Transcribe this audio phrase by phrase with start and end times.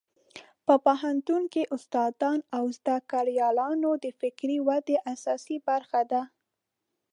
[0.65, 2.45] په پوهنتون کې استادان د
[2.77, 6.21] زده کړیالانو د فکري ودې اساسي برخه ده.